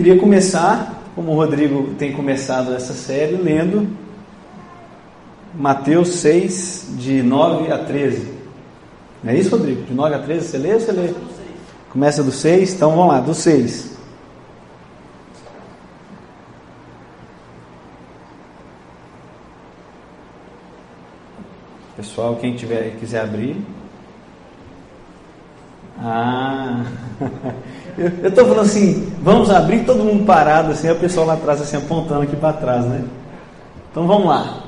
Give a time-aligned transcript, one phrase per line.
[0.00, 3.86] Queria começar, como o Rodrigo tem começado essa série, lendo
[5.54, 8.26] Mateus 6, de 9 a 13.
[9.22, 9.82] Não é isso, Rodrigo?
[9.82, 11.12] De 9 a 13, você lê ou você lê?
[11.90, 13.98] Começa do 6, então vamos lá, do 6.
[21.98, 23.62] Pessoal, quem tiver quiser abrir.
[25.98, 26.82] Ah,
[27.98, 31.76] eu estou falando assim, vamos abrir, todo mundo parado, assim, o pessoal lá atrás, assim,
[31.76, 33.04] apontando aqui para trás, né?
[33.90, 34.64] Então vamos lá.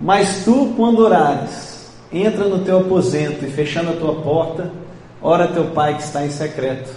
[0.00, 4.70] Mas tu, quando orares, entra no teu aposento e fechando a tua porta,
[5.22, 6.90] ora teu pai que está em secreto.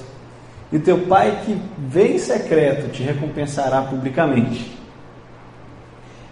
[0.72, 4.78] E teu pai que vem em secreto te recompensará publicamente.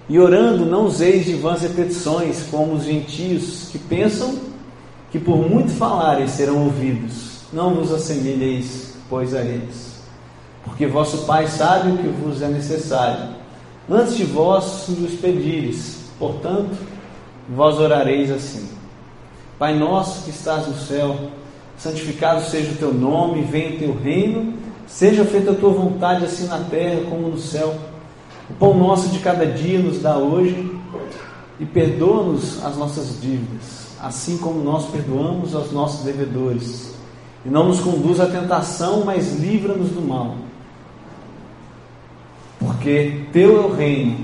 [0.09, 4.39] E orando, não useis de vãs repetições, como os gentios que pensam
[5.11, 7.41] que por muito falarem serão ouvidos.
[7.51, 9.97] Não vos assemelheis, pois, a eles.
[10.63, 13.29] Porque vosso Pai sabe o que vos é necessário.
[13.89, 16.77] Antes de vós os pedires, portanto,
[17.49, 18.67] vós orareis assim:
[19.57, 21.17] Pai nosso que estás no céu,
[21.77, 24.53] santificado seja o teu nome, venha o teu reino,
[24.85, 27.73] seja feita a tua vontade, assim na terra como no céu.
[28.49, 30.69] O pão nosso de cada dia nos dá hoje
[31.59, 36.96] e perdoa-nos as nossas dívidas, assim como nós perdoamos aos nossos devedores.
[37.45, 40.35] E não nos conduz à tentação, mas livra-nos do mal.
[42.59, 44.17] Porque teu é o reino,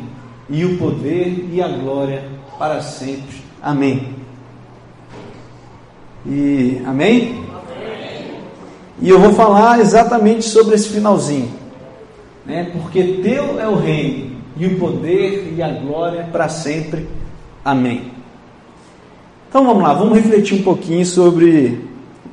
[0.50, 2.24] e o poder e a glória
[2.58, 3.38] para sempre.
[3.62, 4.16] Amém.
[6.26, 7.44] E amém?
[7.44, 7.44] amém?
[9.02, 11.52] E eu vou falar exatamente sobre esse finalzinho.
[12.46, 12.72] Né?
[12.74, 17.08] Porque teu é o reino, e o poder e a glória para sempre.
[17.64, 18.12] Amém.
[19.50, 21.80] Então vamos lá, vamos refletir um pouquinho sobre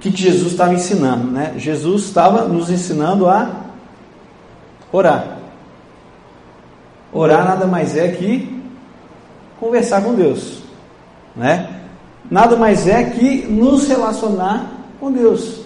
[0.01, 1.31] que Jesus estava ensinando.
[1.31, 1.55] Né?
[1.57, 3.51] Jesus estava nos ensinando a
[4.91, 5.39] orar.
[7.13, 8.61] Orar nada mais é que
[9.59, 10.63] conversar com Deus,
[11.37, 11.81] né?
[12.31, 15.61] Nada mais é que nos relacionar com Deus,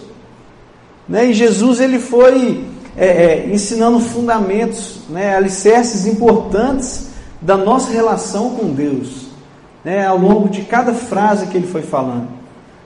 [1.07, 1.27] né?
[1.27, 2.65] E Jesus ele foi
[2.97, 5.35] é, é, ensinando fundamentos, né?
[5.35, 7.09] Alicerces importantes
[7.39, 9.27] da nossa relação com Deus,
[9.83, 10.07] né?
[10.07, 12.27] Ao longo de cada frase que ele foi falando,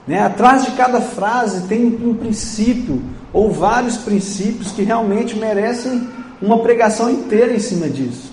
[0.10, 0.24] né?
[0.24, 3.00] Atrás de cada frase tem um princípio
[3.32, 6.10] ou vários princípios que realmente merecem
[6.42, 8.32] uma pregação inteira em cima disso.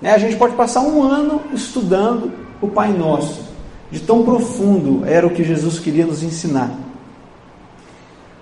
[0.00, 0.14] Né?
[0.14, 3.42] A gente pode passar um ano estudando o Pai Nosso,
[3.90, 6.70] de tão profundo era o que Jesus queria nos ensinar.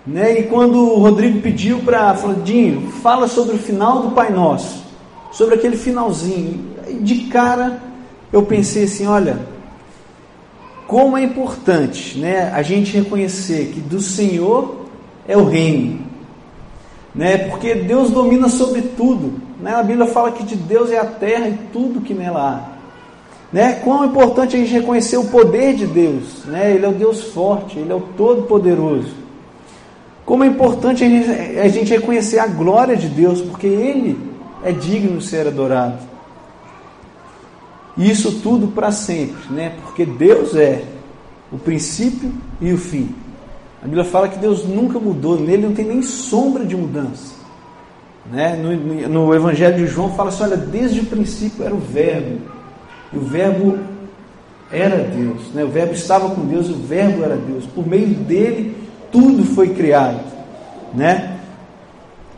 [0.07, 0.39] Né?
[0.39, 4.85] E quando o Rodrigo pediu para, falou, Dinho, fala sobre o final do Pai Nosso,
[5.33, 6.65] sobre aquele finalzinho,
[7.01, 7.83] de cara
[8.33, 9.37] eu pensei assim: olha,
[10.87, 14.87] como é importante né, a gente reconhecer que do Senhor
[15.27, 16.01] é o reino,
[17.15, 19.41] né, porque Deus domina sobre tudo.
[19.61, 19.75] Né?
[19.75, 22.77] A Bíblia fala que de Deus é a terra e tudo que nela há.
[23.53, 23.81] Né?
[23.83, 26.45] Quão é importante a gente reconhecer o poder de Deus.
[26.45, 26.75] Né?
[26.75, 29.15] Ele é o Deus forte, Ele é o Todo-Poderoso.
[30.25, 34.19] Como é importante a gente, a gente reconhecer a glória de Deus, porque Ele
[34.65, 35.99] é digno de ser adorado.
[37.97, 39.73] E isso tudo para sempre, né?
[39.83, 40.85] porque Deus é
[41.51, 43.15] o princípio e o fim.
[43.83, 47.35] A Bíblia fala que Deus nunca mudou, nele não tem nem sombra de mudança.
[48.31, 48.57] Né?
[48.57, 52.41] No, no Evangelho de João fala assim: olha, desde o princípio era o Verbo,
[53.13, 53.79] e o Verbo
[54.71, 55.63] era Deus, né?
[55.63, 58.77] o Verbo estava com Deus, o Verbo era Deus, por meio dele
[59.13, 60.21] tudo foi criado.
[60.93, 61.39] Né?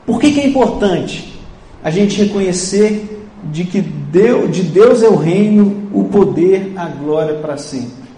[0.07, 1.39] Por que, que é importante
[1.83, 3.81] a gente reconhecer de que
[4.11, 8.09] Deus, de Deus é o reino, o poder, a glória para sempre?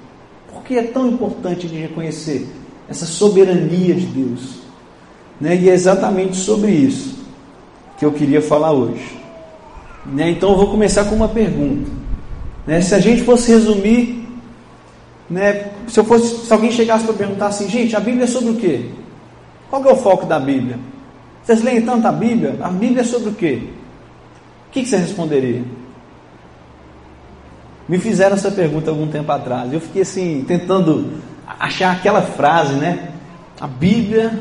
[0.53, 2.47] Por que é tão importante de reconhecer
[2.89, 4.61] essa soberania de Deus?
[5.41, 5.57] Né?
[5.57, 7.19] E é exatamente sobre isso
[7.99, 9.19] que eu queria falar hoje.
[10.07, 10.31] Né?
[10.31, 11.91] Então eu vou começar com uma pergunta.
[12.67, 12.81] Né?
[12.81, 14.29] Se a gente fosse resumir,
[15.29, 15.71] né?
[15.89, 18.57] se, eu fosse, se alguém chegasse para perguntar assim, gente, a Bíblia é sobre o
[18.57, 18.87] quê?
[19.69, 20.79] Qual é o foco da Bíblia?
[21.43, 22.57] Vocês leem tanto a Bíblia?
[22.61, 23.63] A Bíblia é sobre o quê?
[24.69, 25.65] O que, que você responderia?
[27.91, 29.73] Me fizeram essa pergunta algum tempo atrás.
[29.73, 31.15] Eu fiquei assim, tentando
[31.59, 33.09] achar aquela frase, né?
[33.61, 34.33] A Bíblia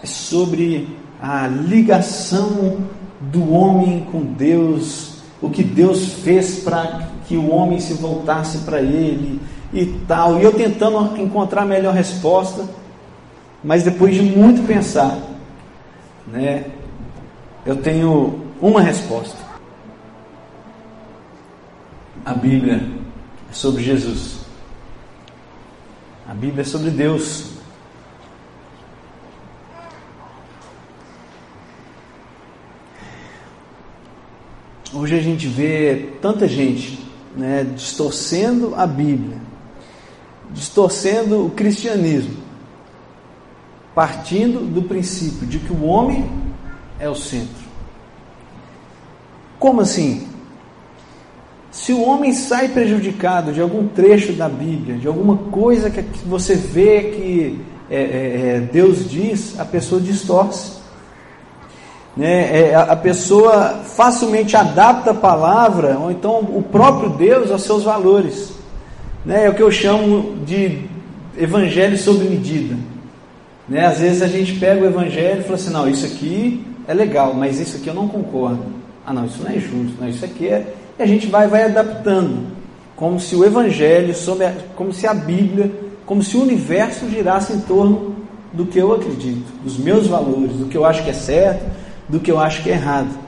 [0.00, 2.76] é sobre a ligação
[3.20, 8.80] do homem com Deus, o que Deus fez para que o homem se voltasse para
[8.80, 9.40] Ele
[9.72, 10.38] e tal.
[10.38, 12.64] E eu tentando encontrar a melhor resposta,
[13.64, 15.18] mas depois de muito pensar,
[16.28, 16.66] né,
[17.66, 19.43] eu tenho uma resposta.
[22.24, 22.80] A Bíblia
[23.50, 24.38] é sobre Jesus.
[26.26, 27.50] A Bíblia é sobre Deus.
[34.94, 37.06] Hoje a gente vê tanta gente
[37.36, 39.36] né, distorcendo a Bíblia,
[40.50, 42.38] distorcendo o cristianismo,
[43.94, 46.30] partindo do princípio de que o homem
[46.98, 47.64] é o centro.
[49.58, 50.33] Como assim?
[51.74, 56.54] Se o homem sai prejudicado de algum trecho da Bíblia, de alguma coisa que você
[56.54, 57.60] vê que
[57.90, 60.74] é, é, é Deus diz, a pessoa distorce.
[62.16, 62.68] Né?
[62.68, 68.52] É, a pessoa facilmente adapta a palavra, ou então o próprio Deus aos seus valores.
[69.26, 69.46] Né?
[69.46, 70.78] É o que eu chamo de
[71.36, 72.76] evangelho sob medida.
[73.68, 73.84] Né?
[73.84, 77.34] Às vezes a gente pega o evangelho e fala assim: não, isso aqui é legal,
[77.34, 78.62] mas isso aqui eu não concordo.
[79.04, 80.72] Ah, não, isso não é justo, não, isso aqui é.
[80.98, 82.46] E a gente vai, vai adaptando,
[82.94, 84.14] como se o evangelho,
[84.76, 85.70] como se a Bíblia,
[86.06, 88.14] como se o universo girasse em torno
[88.52, 91.64] do que eu acredito, dos meus valores, do que eu acho que é certo
[92.08, 93.18] do que eu acho que é errado.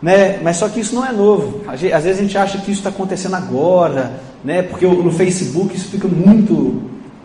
[0.00, 0.38] Né?
[0.42, 1.62] Mas só que isso não é novo.
[1.66, 4.62] Às vezes a gente acha que isso está acontecendo agora, né?
[4.62, 6.82] porque no Facebook isso fica muito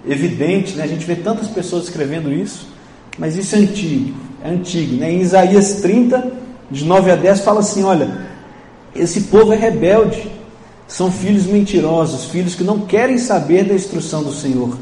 [0.08, 0.84] evidente, né?
[0.84, 2.68] a gente vê tantas pessoas escrevendo isso,
[3.18, 4.14] mas isso é antigo,
[4.44, 4.96] é antigo.
[4.96, 5.12] Né?
[5.12, 6.32] Em Isaías 30,
[6.72, 8.10] de 9 a 10, fala assim: olha,
[8.96, 10.30] esse povo é rebelde,
[10.88, 14.78] são filhos mentirosos, filhos que não querem saber da instrução do Senhor.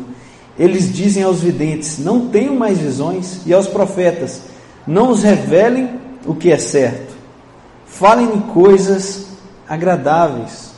[0.59, 4.43] Eles dizem aos videntes: não tenham mais visões, e aos profetas:
[4.85, 5.89] não os revelem
[6.25, 7.15] o que é certo.
[7.85, 9.27] Falem-me coisas
[9.67, 10.71] agradáveis.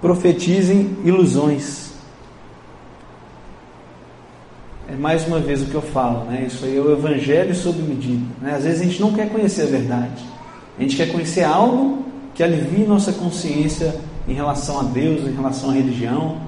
[0.00, 1.92] Profetizem ilusões.
[4.88, 6.44] É mais uma vez o que eu falo, né?
[6.46, 8.26] Isso aí é o evangelho sob medida.
[8.40, 8.54] Né?
[8.56, 10.24] Às vezes a gente não quer conhecer a verdade.
[10.76, 13.94] A gente quer conhecer algo que alivie nossa consciência
[14.26, 16.38] em relação a Deus, em relação à religião,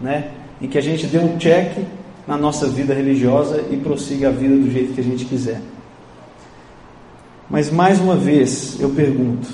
[0.00, 0.30] né?
[0.60, 1.78] Em que a gente dê um check
[2.26, 5.60] na nossa vida religiosa e prossiga a vida do jeito que a gente quiser.
[7.48, 9.48] Mas mais uma vez eu pergunto: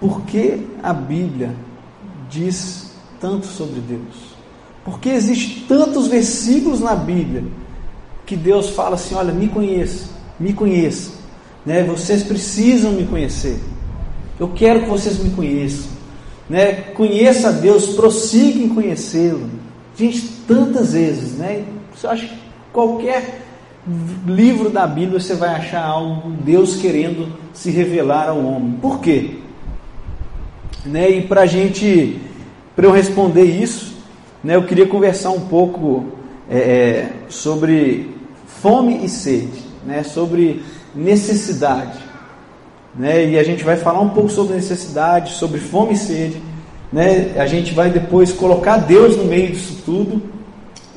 [0.00, 1.54] por que a Bíblia
[2.28, 4.36] diz tanto sobre Deus?
[4.84, 7.44] Por que existem tantos versículos na Bíblia
[8.26, 11.12] que Deus fala assim: olha, me conheça, me conheça,
[11.64, 11.82] né?
[11.84, 13.58] Vocês precisam me conhecer.
[14.38, 15.90] Eu quero que vocês me conheçam,
[16.48, 16.72] né?
[16.94, 19.48] Conheça a Deus, prossiga em conhecê-lo.
[19.96, 21.64] Gente, tantas vezes, né?
[21.94, 22.38] Você acha que
[22.72, 23.42] qualquer
[24.26, 28.72] livro da Bíblia você vai achar algo, Deus querendo se revelar ao homem.
[28.82, 29.36] Por quê?
[30.84, 31.10] Né?
[31.10, 32.20] E para gente,
[32.74, 33.96] para eu responder isso,
[34.42, 36.04] né, eu queria conversar um pouco
[36.48, 38.14] é, é, sobre
[38.46, 40.62] fome e sede, né, sobre
[40.94, 41.98] necessidade.
[42.98, 46.42] Né, e a gente vai falar um pouco sobre necessidade, sobre fome e sede.
[46.92, 50.22] Né, a gente vai depois colocar Deus no meio disso tudo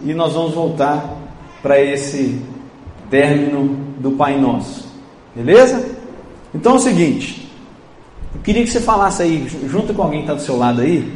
[0.04, 1.18] e nós vamos voltar
[1.62, 2.42] para esse
[3.10, 4.88] término do Pai Nosso.
[5.36, 5.86] Beleza?
[6.54, 7.52] Então é o seguinte,
[8.34, 11.12] eu queria que você falasse aí, junto com alguém que está do seu lado aí,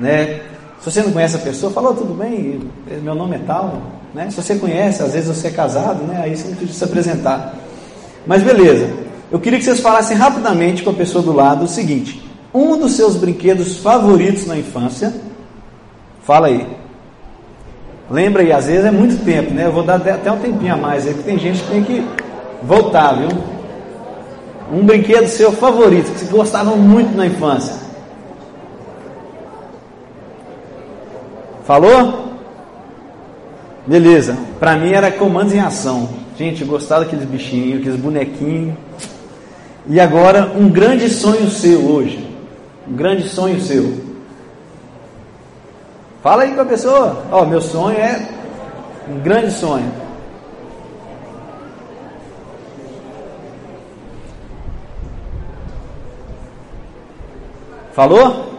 [0.00, 0.40] né?
[0.80, 2.60] Se você não conhece a pessoa, fala, tudo bem,
[3.02, 3.82] meu nome é tal,
[4.14, 4.30] né?
[4.30, 6.20] Se você conhece, às vezes você é casado, né?
[6.22, 7.54] Aí você não precisa se apresentar.
[8.26, 8.90] Mas beleza,
[9.30, 12.92] eu queria que vocês falassem rapidamente com a pessoa do lado o seguinte: um dos
[12.92, 15.12] seus brinquedos favoritos na infância,
[16.22, 16.66] fala aí.
[18.10, 19.66] Lembra aí, às vezes é muito tempo, né?
[19.66, 22.06] Eu vou dar até um tempinho a mais aí, porque tem gente que tem que
[22.62, 23.28] voltar, viu?
[24.72, 27.74] Um brinquedo seu favorito, que você gostava muito na infância.
[31.64, 32.28] Falou?
[33.86, 34.38] Beleza.
[34.58, 36.08] Para mim era comandos em ação.
[36.38, 38.74] Gente, gostava daqueles bichinhos, aqueles bonequinhos.
[39.88, 42.22] E agora, um grande sonho seu hoje.
[42.86, 43.94] Um grande sonho seu.
[46.22, 47.24] Fala aí com a pessoa.
[47.32, 48.28] Ó, oh, meu sonho é
[49.08, 49.90] um grande sonho.
[57.94, 58.52] Falou?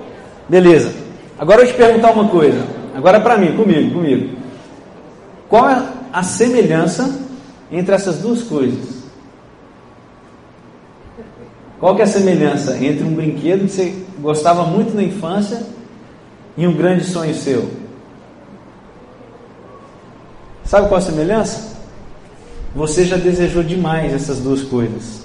[0.50, 0.92] Beleza.
[1.38, 2.66] Agora eu te perguntar uma coisa.
[2.96, 4.36] Agora para mim, comigo, comigo.
[5.48, 5.82] Qual é
[6.12, 7.20] a semelhança
[7.72, 8.99] entre essas duas coisas?
[11.80, 15.66] Qual que é a semelhança entre um brinquedo que você gostava muito na infância
[16.60, 17.70] e um grande sonho seu.
[20.66, 21.78] Sabe qual a semelhança?
[22.76, 25.22] Você já desejou demais essas duas coisas.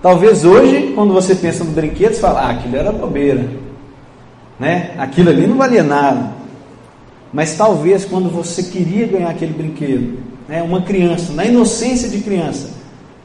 [0.00, 3.50] Talvez hoje, quando você pensa no brinquedo, você fala, ah, aquilo era bobeira.
[4.58, 4.94] Né?
[4.96, 6.32] Aquilo ali não valia nada.
[7.32, 12.70] Mas talvez quando você queria ganhar aquele brinquedo, né, uma criança, na inocência de criança,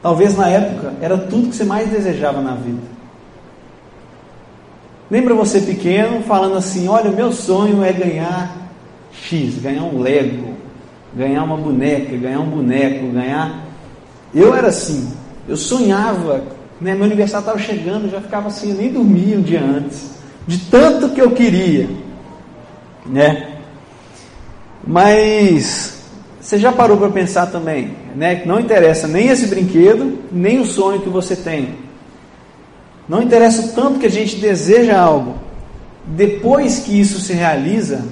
[0.05, 2.77] talvez na época era tudo que você mais desejava na vida.
[5.09, 8.55] Lembra você pequeno falando assim: Olha, meu sonho é ganhar
[9.11, 10.53] X, ganhar um Lego,
[11.15, 13.65] ganhar uma boneca, ganhar um boneco, ganhar.
[14.31, 15.11] Eu era assim,
[15.47, 16.43] eu sonhava,
[16.79, 20.11] né, meu aniversário estava chegando, eu já ficava assim, eu nem dormia um dia antes,
[20.45, 21.89] de tanto que eu queria,
[23.07, 23.55] né?
[24.85, 26.03] Mas
[26.39, 28.43] você já parou para pensar também, né?
[28.45, 31.75] Não interessa nem esse brinquedo, nem o sonho que você tem.
[33.07, 35.35] Não interessa o tanto que a gente deseja algo.
[36.05, 38.05] Depois que isso se realiza,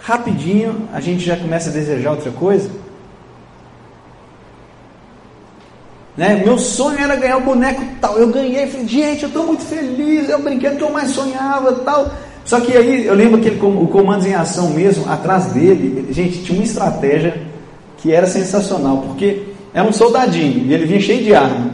[0.00, 2.70] rapidinho a gente já começa a desejar outra coisa.
[6.16, 6.42] Né?
[6.44, 8.18] Meu sonho era ganhar o boneco tal.
[8.18, 11.72] Eu ganhei, falei, gente, eu estou muito feliz, é o brinquedo que eu mais sonhava
[11.72, 12.10] tal.
[12.44, 16.44] Só que aí eu lembro que ele, o comando em ação mesmo, atrás dele, gente,
[16.44, 17.45] tinha uma estratégia
[18.06, 19.42] que era sensacional, porque
[19.74, 21.70] era um soldadinho e ele vinha cheio de arma.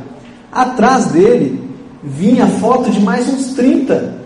[0.50, 1.62] Atrás dele
[2.02, 4.22] vinha foto de mais uns 30.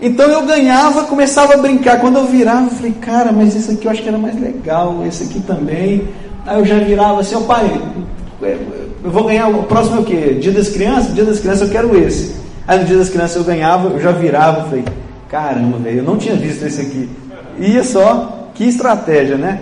[0.00, 2.00] Então eu ganhava, começava a brincar.
[2.00, 5.04] Quando eu virava, eu falei, cara, mas esse aqui eu acho que era mais legal,
[5.04, 6.06] esse aqui também.
[6.46, 7.80] Aí eu já virava assim, ó pai,
[8.40, 10.38] eu vou ganhar, o próximo é o quê?
[10.40, 11.12] Dia das crianças?
[11.14, 12.36] Dia das crianças eu quero esse.
[12.64, 14.84] Aí no dia das crianças eu ganhava, eu já virava, falei,
[15.28, 17.10] Caramba, velho, eu não tinha visto esse aqui.
[17.58, 19.60] Ia só, que estratégia, né?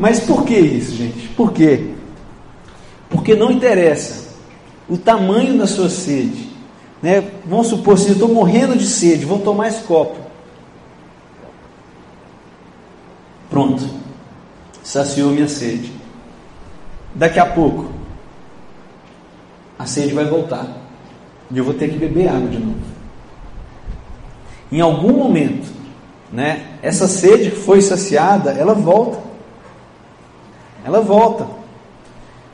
[0.00, 1.28] Mas por que isso, gente?
[1.28, 1.92] Por quê?
[3.08, 4.30] Porque não interessa
[4.88, 6.50] o tamanho da sua sede.
[7.00, 7.30] Né?
[7.46, 10.18] Vamos supor assim, eu estou morrendo de sede, vou tomar esse copo.
[13.48, 13.88] Pronto.
[14.82, 15.92] Saciou minha sede.
[17.14, 17.92] Daqui a pouco,
[19.78, 20.66] a sede vai voltar.
[21.48, 22.90] E eu vou ter que beber água de novo
[24.72, 25.68] em algum momento,
[26.32, 29.29] né, essa sede que foi saciada, ela volta.
[30.84, 31.46] Ela volta.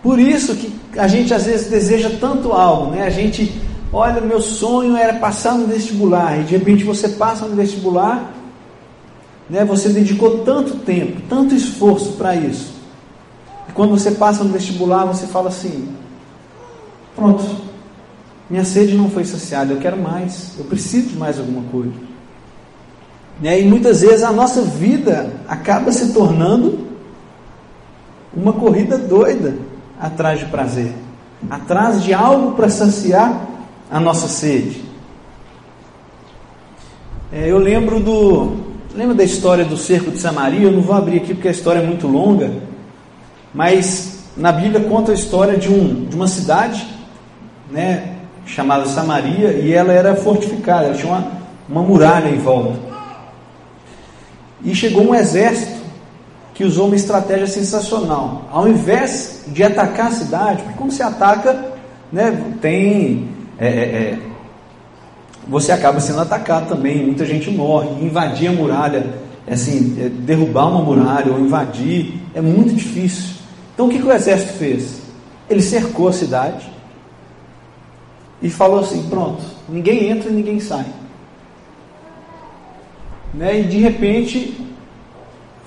[0.03, 3.03] Por isso que a gente às vezes deseja tanto algo, né?
[3.03, 3.53] A gente,
[3.93, 8.33] olha, meu sonho era passar no vestibular, e de repente você passa no vestibular,
[9.49, 9.65] né?
[9.65, 12.75] Você dedicou tanto tempo, tanto esforço para isso.
[13.69, 15.89] E quando você passa no vestibular, você fala assim:
[17.15, 17.45] pronto,
[18.49, 21.93] minha sede não foi saciada, eu quero mais, eu preciso de mais alguma coisa.
[23.41, 23.61] Né?
[23.61, 26.87] E muitas vezes a nossa vida acaba se tornando
[28.37, 29.55] uma corrida doida
[29.99, 30.93] atrás de prazer,
[31.51, 33.47] atrás de algo para saciar
[33.91, 34.85] a nossa sede.
[37.33, 38.67] É, eu lembro do.
[38.95, 40.63] Lembra da história do cerco de Samaria?
[40.63, 42.51] Eu não vou abrir aqui porque a história é muito longa,
[43.53, 46.87] mas na Bíblia conta a história de, um, de uma cidade,
[47.71, 48.15] né,
[48.47, 51.27] chamada Samaria, e ela era fortificada, ela tinha uma,
[51.69, 52.79] uma muralha em volta.
[54.65, 55.76] E chegou um exército
[56.57, 58.49] que usou uma estratégia sensacional.
[58.51, 61.73] Ao invés de atacar a cidade, porque quando você ataca,
[62.11, 63.29] né, tem.
[63.59, 64.19] É, é, é,
[65.47, 67.89] você acaba sendo atacado também, muita gente morre.
[68.03, 69.07] Invadir a muralha,
[69.47, 73.37] assim, é, derrubar uma muralha ou invadir, é muito difícil.
[73.75, 75.03] Então o que, que o exército fez?
[75.51, 76.73] Ele cercou a cidade
[78.41, 80.87] e falou assim: pronto, ninguém entra e ninguém sai.
[83.35, 83.61] Né?
[83.61, 84.66] E de repente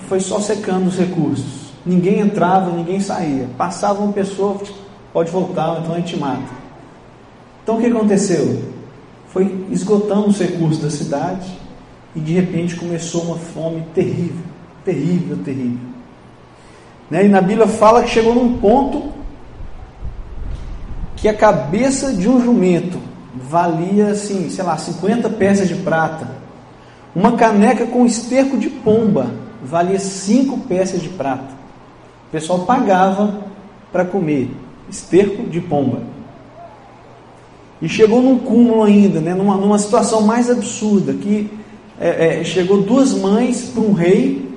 [0.08, 1.70] foi só secando os recursos.
[1.86, 3.48] Ninguém entrava, ninguém saía.
[3.58, 4.60] Passava uma pessoa,
[5.12, 6.60] pode voltar, então a gente mata.
[7.64, 8.64] Então o que aconteceu?
[9.28, 11.58] Foi esgotando os recursos da cidade
[12.16, 14.44] e de repente começou uma fome terrível,
[14.84, 15.90] terrível, terrível.
[17.10, 17.26] Né?
[17.26, 19.10] E na Bíblia fala que chegou num ponto
[21.16, 22.98] que a cabeça de um jumento
[23.36, 26.28] valia assim, sei lá, 50 peças de prata.
[27.16, 29.32] Uma caneca com esterco de pomba
[29.64, 31.54] valia cinco peças de prata.
[32.28, 33.44] O pessoal pagava
[33.92, 34.52] para comer
[34.90, 36.02] esterco de pomba.
[37.82, 41.50] E chegou num cúmulo ainda, né, numa, numa situação mais absurda, que
[42.00, 44.50] é, é, chegou duas mães para um rei,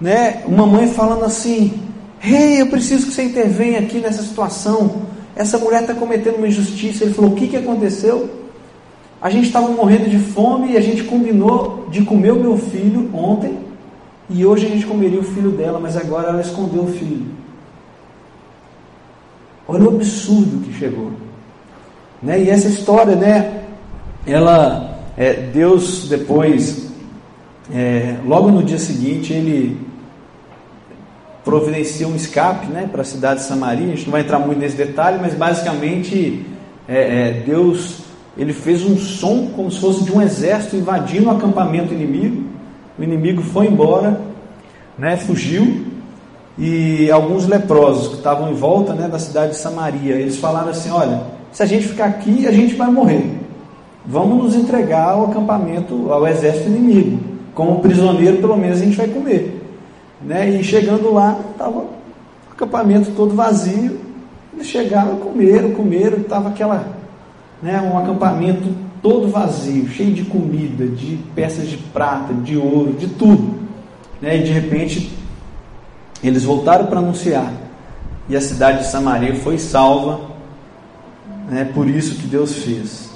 [0.00, 1.74] né, uma mãe falando assim,
[2.18, 5.02] rei, eu preciso que você intervenha aqui nessa situação,
[5.36, 7.04] essa mulher está cometendo uma injustiça.
[7.04, 8.30] Ele falou, o que, que aconteceu?
[9.20, 13.10] A gente estava morrendo de fome e a gente combinou de comer o meu filho
[13.12, 13.58] ontem
[14.28, 17.26] e hoje a gente comeria o filho dela, mas agora ela escondeu o filho.
[19.66, 21.12] Olha o absurdo que chegou.
[22.22, 22.42] Né?
[22.42, 23.64] E essa história, né?
[24.26, 26.90] Ela, é, Deus depois,
[27.72, 29.78] é, logo no dia seguinte, ele
[31.44, 33.86] providencia um escape né, para a cidade de Samaria.
[33.86, 36.44] A gente não vai entrar muito nesse detalhe, mas basicamente
[36.88, 37.98] é, é, Deus
[38.36, 42.53] ele fez um som como se fosse de um exército invadindo o acampamento inimigo.
[42.98, 44.20] O inimigo foi embora,
[44.96, 45.86] né, fugiu,
[46.56, 50.90] e alguns leprosos que estavam em volta né, da cidade de Samaria, eles falaram assim:
[50.90, 53.40] olha, se a gente ficar aqui, a gente vai morrer.
[54.06, 57.18] Vamos nos entregar ao acampamento, ao exército inimigo.
[57.54, 59.62] Como prisioneiro, pelo menos a gente vai comer.
[60.20, 60.50] Né?
[60.50, 61.90] E chegando lá, estava o
[62.52, 63.98] acampamento todo vazio.
[64.52, 66.86] Eles chegaram, comeram, comeram, estava aquela,
[67.60, 68.68] né, um acampamento
[69.04, 73.54] todo vazio, cheio de comida, de peças de prata, de ouro, de tudo.
[74.18, 74.38] Né?
[74.38, 75.12] E de repente
[76.22, 77.52] eles voltaram para anunciar.
[78.30, 80.22] E a cidade de Samaria foi salva.
[81.50, 81.70] Né?
[81.74, 83.10] Por isso que Deus fez.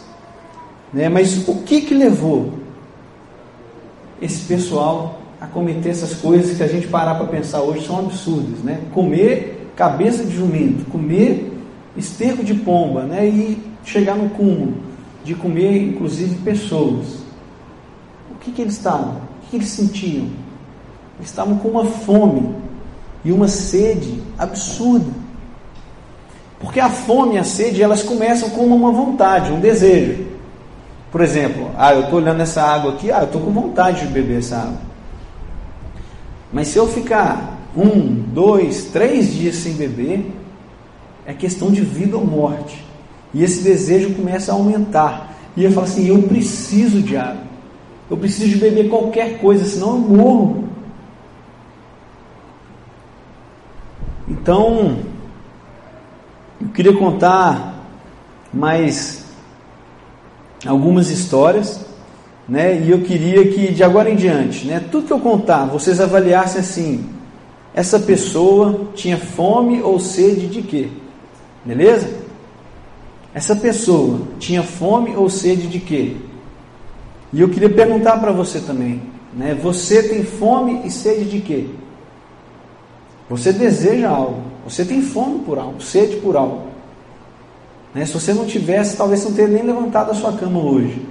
[0.93, 1.09] Né?
[1.09, 2.59] Mas o que que levou
[4.21, 8.59] esse pessoal a cometer essas coisas que a gente parar para pensar hoje são absurdas,
[8.59, 8.81] né?
[8.93, 11.53] Comer cabeça de jumento, comer
[11.97, 13.25] esterco de pomba, né?
[13.29, 14.88] E chegar no cúmulo
[15.29, 17.19] de comer, inclusive, pessoas.
[18.31, 19.11] O que que eles estavam?
[19.11, 20.27] O que, eles sentiam?
[21.19, 22.55] Eles estavam com uma fome
[23.23, 25.13] e uma sede absurda.
[26.59, 30.27] Porque a fome e a sede, elas começam com uma vontade, um desejo.
[31.13, 34.13] Por exemplo, ah, eu estou olhando essa água aqui, ah, eu estou com vontade de
[34.13, 34.81] beber essa água.
[36.51, 40.25] Mas se eu ficar um, dois, três dias sem beber,
[41.27, 42.88] é questão de vida ou morte.
[43.33, 45.35] E esse desejo começa a aumentar.
[45.57, 47.43] E eu falo assim: eu preciso de água.
[48.11, 50.69] Eu preciso de beber qualquer coisa, senão eu morro.
[54.27, 54.99] Então,
[56.61, 57.85] eu queria contar
[58.53, 59.25] mais
[60.67, 61.85] algumas histórias,
[62.49, 62.81] né?
[62.81, 66.61] E eu queria que de agora em diante, né, tudo que eu contar, vocês avaliassem
[66.61, 67.05] assim:
[67.75, 70.89] essa pessoa tinha fome ou sede de quê?
[71.65, 72.18] Beleza?
[73.35, 76.17] Essa pessoa tinha fome ou sede de quê?
[77.33, 79.03] E eu queria perguntar para você também,
[79.35, 79.55] né?
[79.63, 81.67] Você tem fome e sede de quê?
[83.29, 86.69] Você deseja algo, você tem fome por algo, sede por algo.
[87.95, 88.07] Né?
[88.07, 91.05] Se você não tivesse, talvez não teria nem levantado a sua cama hoje.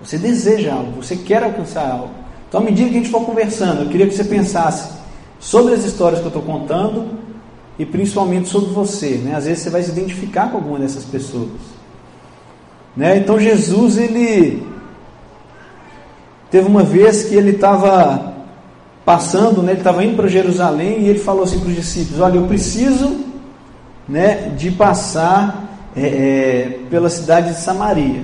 [0.00, 2.10] Você deseja algo, você quer alcançar algo.
[2.48, 4.96] Então, à medida que a gente for conversando, eu queria que você pensasse
[5.40, 7.25] sobre as histórias que eu estou contando
[7.78, 9.20] e principalmente sobre você.
[9.22, 9.34] Né?
[9.34, 11.50] Às vezes você vai se identificar com alguma dessas pessoas.
[12.96, 13.18] Né?
[13.18, 14.66] Então, Jesus, ele
[16.50, 18.34] teve uma vez que ele estava
[19.04, 22.36] passando, né, ele estava indo para Jerusalém e ele falou assim para os discípulos: Olha,
[22.36, 23.24] eu preciso
[24.08, 28.22] né, de passar é, é, pela cidade de Samaria.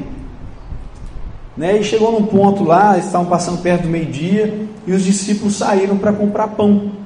[1.56, 5.98] Né, e chegou num ponto lá, estavam passando perto do meio-dia e os discípulos saíram
[5.98, 7.01] para comprar pão.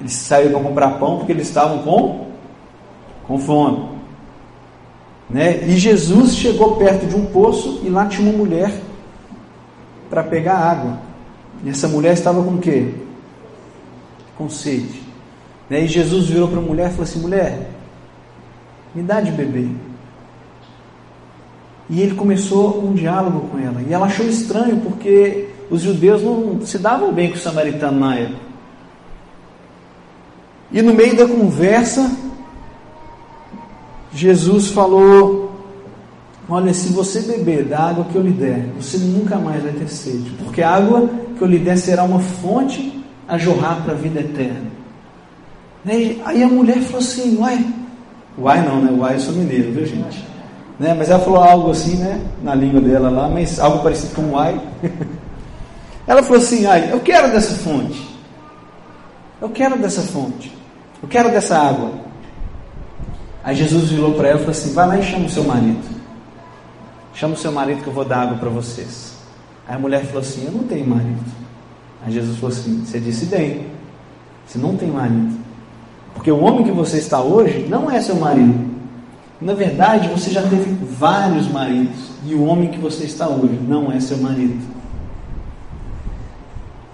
[0.00, 2.26] Eles saíram para comprar pão porque eles estavam com,
[3.26, 3.88] com fome.
[5.28, 5.66] Né?
[5.66, 8.72] E Jesus chegou perto de um poço e lá tinha uma mulher
[10.08, 10.98] para pegar água.
[11.64, 12.94] E essa mulher estava com o quê?
[14.36, 15.02] Com sede.
[15.68, 15.84] Né?
[15.84, 17.68] E Jesus virou para a mulher e falou assim: mulher,
[18.94, 19.68] me dá de beber.
[21.90, 23.82] E ele começou um diálogo com ela.
[23.86, 28.16] E ela achou estranho porque os judeus não se davam bem com o samaritano na
[28.16, 28.47] época.
[30.70, 32.10] E no meio da conversa,
[34.12, 35.50] Jesus falou:
[36.48, 39.88] Olha, se você beber da água que eu lhe der, você nunca mais vai ter
[39.88, 43.96] sede, porque a água que eu lhe der será uma fonte a jorrar para a
[43.96, 44.68] vida eterna.
[46.24, 47.66] Aí a mulher falou assim: Uai,
[48.36, 48.92] uai não, né?
[48.92, 50.26] Uai, eu sou mineiro, viu gente?
[50.78, 50.94] Né?
[50.94, 52.20] Mas ela falou algo assim, né?
[52.42, 54.60] Na língua dela lá, mas algo parecido com uai.
[56.06, 58.06] ela falou assim: Ai, eu quero dessa fonte.
[59.40, 60.57] Eu quero dessa fonte.
[61.02, 61.92] Eu quero dessa água.
[63.44, 65.98] Aí Jesus virou para ela e falou assim: Vai lá e chama o seu marido.
[67.14, 69.14] Chama o seu marido que eu vou dar água para vocês.
[69.66, 71.24] Aí a mulher falou assim: Eu não tenho marido.
[72.04, 73.66] Aí Jesus falou assim: Você disse bem.
[74.46, 75.38] Você não tem marido.
[76.14, 78.68] Porque o homem que você está hoje não é seu marido.
[79.40, 82.10] Na verdade, você já teve vários maridos.
[82.24, 84.60] E o homem que você está hoje não é seu marido.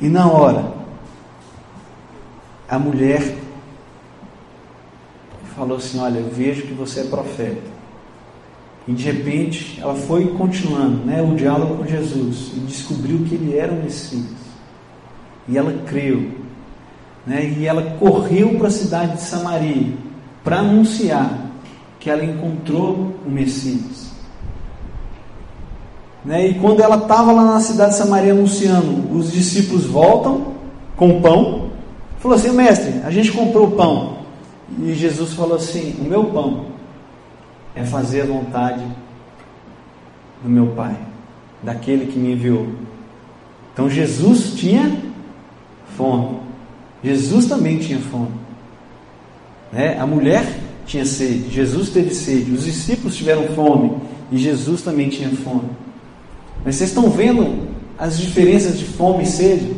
[0.00, 0.72] E na hora,
[2.68, 3.43] a mulher
[5.56, 7.74] falou assim: Olha, eu vejo que você é profeta.
[8.86, 13.56] E de repente ela foi continuando né, o diálogo com Jesus e descobriu que ele
[13.56, 14.24] era o Messias.
[15.48, 16.30] E ela creu.
[17.26, 17.54] Né?
[17.58, 19.94] E ela correu para a cidade de Samaria
[20.42, 21.46] para anunciar
[21.98, 24.12] que ela encontrou o Messias.
[26.22, 26.48] Né?
[26.48, 30.54] E quando ela estava lá na cidade de Samaria anunciando, os discípulos voltam
[30.96, 31.70] com pão.
[32.18, 34.23] Falou assim: Mestre, a gente comprou pão.
[34.78, 36.66] E Jesus falou assim: O meu pão
[37.74, 38.84] é fazer a vontade
[40.42, 40.96] do meu Pai,
[41.62, 42.68] daquele que me enviou.
[43.72, 44.96] Então Jesus tinha
[45.96, 46.38] fome.
[47.02, 48.30] Jesus também tinha fome.
[49.72, 49.98] Né?
[49.98, 53.96] A mulher tinha sede, Jesus teve sede, os discípulos tiveram fome
[54.30, 55.70] e Jesus também tinha fome.
[56.64, 59.74] Mas vocês estão vendo as diferenças de fome e sede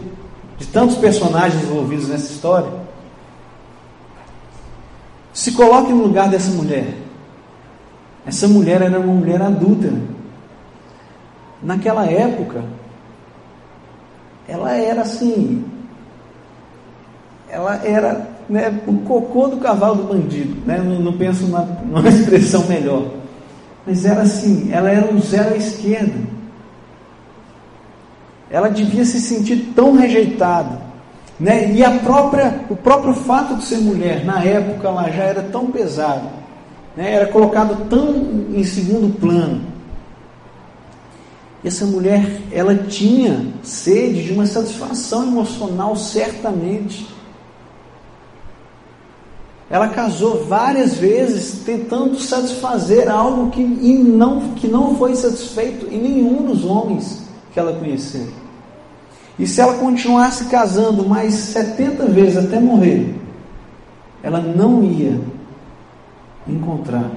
[0.59, 2.86] de tantos personagens envolvidos nessa história?
[5.47, 6.93] Se coloque no lugar dessa mulher.
[8.27, 9.95] Essa mulher era uma mulher adúltera.
[11.63, 12.65] Naquela época,
[14.49, 15.65] ela era assim,
[17.49, 20.79] ela era né, o cocô do cavalo do bandido, né?
[20.79, 23.07] não, não penso numa expressão melhor,
[23.87, 26.19] mas era assim, ela era um zero à esquerda,
[28.51, 30.86] ela devia se sentir tão rejeitada,
[31.38, 31.72] né?
[31.72, 35.66] e a própria, o próprio fato de ser mulher, na época lá já era tão
[35.66, 36.29] pesado,
[36.96, 37.12] né?
[37.12, 39.77] era colocado tão em segundo plano,
[41.66, 47.09] essa mulher, ela tinha sede de uma satisfação emocional, certamente.
[49.68, 56.46] Ela casou várias vezes tentando satisfazer algo que, não, que não foi satisfeito em nenhum
[56.46, 57.22] dos homens
[57.53, 58.29] que ela conheceu.
[59.38, 63.14] E se ela continuasse casando mais 70 vezes até morrer,
[64.22, 65.20] ela não ia
[66.49, 67.11] encontrar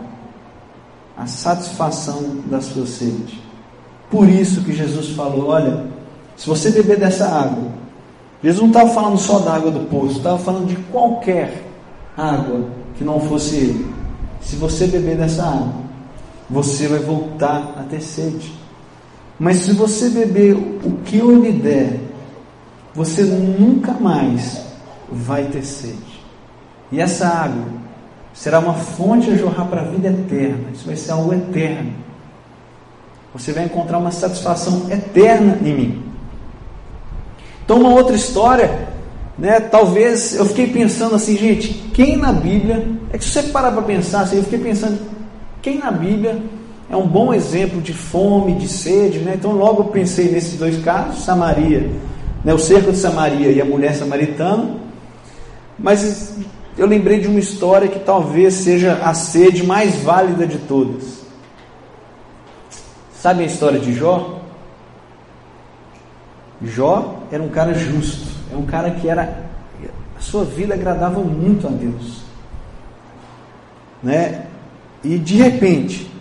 [1.18, 3.42] a satisfação da sua sede.
[4.10, 5.86] Por isso que Jesus falou: olha,
[6.36, 7.72] se você beber dessa água,
[8.44, 11.64] Jesus não estava falando só da água do poço, estava falando de qualquer
[12.18, 12.66] água
[12.98, 13.94] que não fosse Ele.
[14.42, 15.74] Se você beber dessa água,
[16.50, 18.54] você vai voltar a ter sede.
[19.38, 22.09] Mas se você beber o que eu lhe der,
[22.94, 24.62] você nunca mais
[25.12, 26.20] vai ter sede.
[26.92, 27.66] E essa água
[28.34, 30.70] será uma fonte a jorrar para a vida eterna.
[30.74, 31.94] Isso vai ser algo eterno.
[33.34, 36.04] Você vai encontrar uma satisfação eterna em mim.
[37.64, 38.88] Então, uma outra história,
[39.38, 39.60] né?
[39.60, 43.84] Talvez eu fiquei pensando assim, gente, quem na Bíblia, é que se você parar para
[43.84, 45.00] pensar assim, eu fiquei pensando,
[45.62, 46.42] quem na Bíblia
[46.90, 49.34] é um bom exemplo de fome, de sede, né?
[49.36, 51.88] Então, logo pensei nesses dois casos, Samaria,
[52.44, 52.54] né?
[52.54, 54.78] o cerco de Samaria e a mulher samaritana.
[55.78, 56.36] Mas
[56.78, 61.20] eu lembrei de uma história que talvez seja a sede mais válida de todas.
[63.14, 64.40] Sabe a história de Jó?
[66.62, 69.50] Jó era um cara justo, é um cara que era
[70.18, 72.22] a sua vida agradava muito a Deus.
[74.04, 74.48] Né?
[75.02, 76.12] E de repente,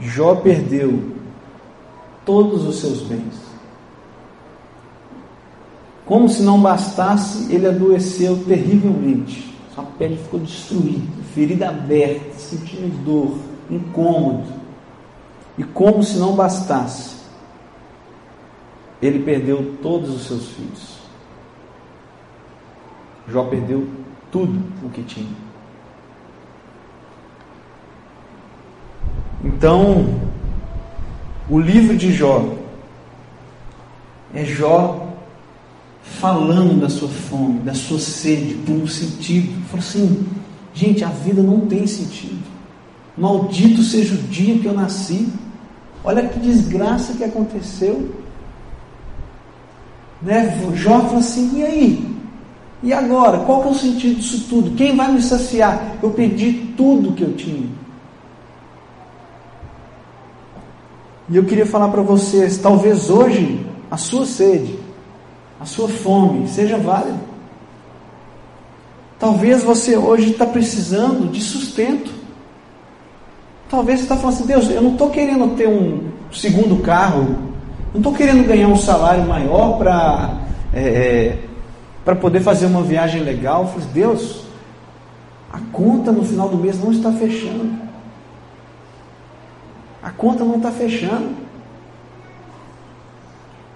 [0.00, 1.12] Jó perdeu
[2.24, 3.48] todos os seus bens.
[6.08, 9.54] Como se não bastasse, ele adoeceu terrivelmente.
[9.74, 13.38] Sua pele ficou destruída, ferida aberta, sentindo dor,
[13.70, 14.50] incômodo.
[15.58, 17.18] E como se não bastasse,
[19.02, 20.98] ele perdeu todos os seus filhos.
[23.28, 23.86] Jó perdeu
[24.32, 25.36] tudo o que tinha.
[29.44, 30.06] Então,
[31.50, 32.46] o livro de Jó
[34.32, 35.07] é Jó
[36.20, 39.52] falando da sua fome, da sua sede, por um sentido.
[39.66, 40.26] Falou assim:
[40.74, 42.42] gente, a vida não tem sentido.
[43.16, 45.28] Maldito seja o dia que eu nasci.
[46.02, 48.10] Olha que desgraça que aconteceu.
[50.22, 50.60] Né?
[50.74, 52.16] Jó falou assim: e aí?
[52.82, 53.38] E agora?
[53.40, 54.76] Qual que é o sentido disso tudo?
[54.76, 55.96] Quem vai me saciar?
[56.02, 57.68] Eu perdi tudo que eu tinha.
[61.30, 64.77] E eu queria falar para vocês: talvez hoje a sua sede,
[65.60, 67.18] a sua fome seja válida.
[69.18, 72.12] Talvez você hoje está precisando de sustento.
[73.68, 77.36] Talvez você está falando assim, Deus, eu não estou querendo ter um segundo carro,
[77.92, 80.38] não estou querendo ganhar um salário maior para
[80.72, 81.38] é, é
[82.04, 83.70] para poder fazer uma viagem legal.
[83.76, 84.44] Eu Deus,
[85.52, 87.70] a conta no final do mês não está fechando.
[90.02, 91.36] A conta não está fechando.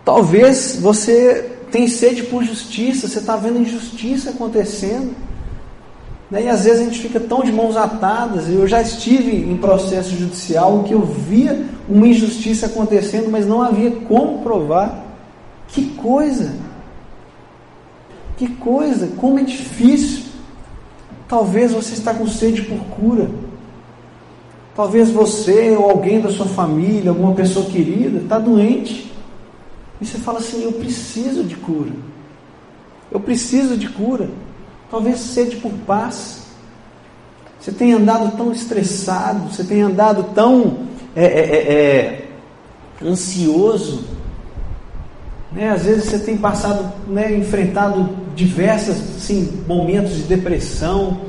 [0.03, 5.17] Talvez você tenha sede por justiça, você está vendo injustiça acontecendo.
[6.31, 6.45] Né?
[6.45, 8.49] E às vezes a gente fica tão de mãos atadas.
[8.49, 13.91] Eu já estive em processo judicial que eu via uma injustiça acontecendo, mas não havia
[13.91, 15.03] como provar.
[15.69, 16.53] Que coisa!
[18.37, 19.09] Que coisa!
[19.17, 20.25] Como é difícil.
[21.27, 23.31] Talvez você está com sede por cura.
[24.75, 29.12] Talvez você ou alguém da sua família, alguma pessoa querida, está doente.
[30.03, 31.93] E você fala assim: Eu preciso de cura.
[33.09, 34.29] Eu preciso de cura.
[34.91, 36.43] Talvez sede por paz.
[37.61, 42.29] Você tem andado tão estressado, você tem andado tão é, é, é, é,
[43.07, 44.05] ansioso.
[45.53, 45.71] Né?
[45.71, 51.21] Às vezes você tem passado, né, enfrentado diversos assim, momentos de depressão,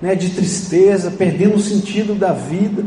[0.00, 2.86] né, de tristeza, perdendo o sentido da vida.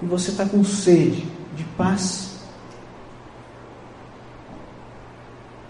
[0.00, 2.27] E você está com sede de paz.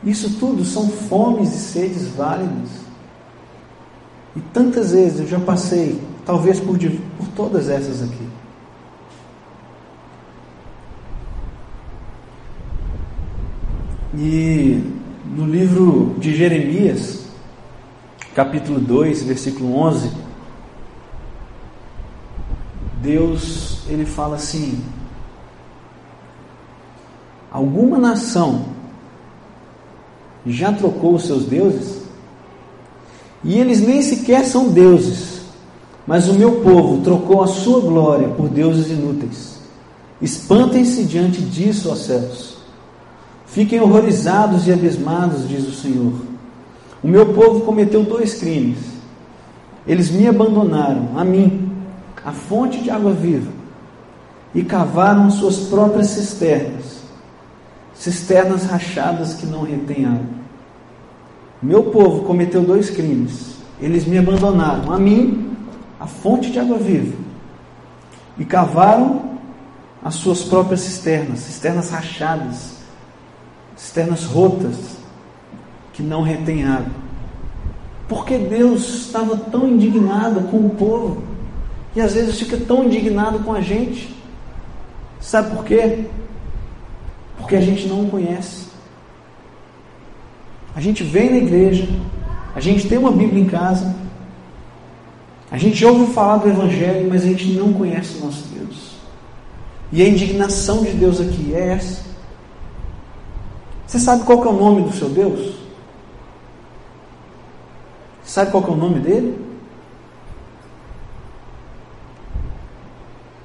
[0.04, 2.68] Isso tudo são fomes e sedes válidas.
[4.36, 8.28] E tantas vezes eu já passei, talvez por, por todas essas aqui.
[14.14, 14.82] E
[15.36, 17.26] no livro de Jeremias,
[18.34, 20.10] capítulo 2, versículo 11,
[23.02, 24.82] Deus, ele fala assim:
[27.50, 28.77] Alguma nação
[30.52, 32.02] já trocou os seus deuses?
[33.44, 35.42] E eles nem sequer são deuses,
[36.06, 39.58] mas o meu povo trocou a sua glória por deuses inúteis.
[40.20, 42.56] Espantem-se diante disso, ó céus.
[43.46, 46.12] Fiquem horrorizados e abismados, diz o Senhor.
[47.02, 48.78] O meu povo cometeu dois crimes.
[49.86, 51.70] Eles me abandonaram, a mim,
[52.24, 53.50] a fonte de água viva,
[54.54, 56.97] e cavaram suas próprias cisternas,
[57.98, 60.38] cisternas rachadas que não retêm água.
[61.60, 63.56] Meu povo cometeu dois crimes.
[63.80, 65.56] Eles me abandonaram, a mim,
[65.98, 67.16] a fonte de água viva,
[68.38, 69.38] e cavaram
[70.02, 72.76] as suas próprias cisternas, cisternas rachadas,
[73.76, 74.96] cisternas rotas,
[75.92, 76.92] que não retêm água.
[78.08, 81.22] Porque Deus estava tão indignado com o povo,
[81.94, 84.16] e às vezes fica tão indignado com a gente.
[85.20, 86.06] Sabe por quê?
[87.38, 88.68] Porque a gente não o conhece.
[90.74, 91.88] A gente vem na igreja,
[92.54, 93.96] a gente tem uma Bíblia em casa,
[95.50, 98.96] a gente ouve falar do Evangelho, mas a gente não conhece o nosso Deus.
[99.90, 102.02] E a indignação de Deus aqui é essa.
[103.86, 105.56] Você sabe qual é o nome do seu Deus?
[108.22, 109.48] Você sabe qual é o nome dele?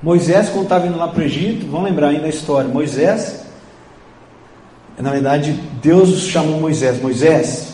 [0.01, 2.69] Moisés, quando estava indo lá para o Egito, vamos lembrar ainda a história.
[2.69, 3.42] Moisés
[5.01, 7.73] na verdade, Deus chamou Moisés: Moisés,